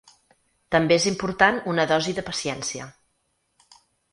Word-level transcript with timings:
També 0.75 0.95
és 1.01 1.05
important 1.11 1.61
una 1.73 1.85
dosi 1.91 2.17
de 2.21 2.27
paciència. 2.31 2.89